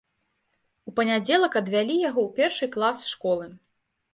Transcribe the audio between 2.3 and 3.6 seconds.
першы клас школы.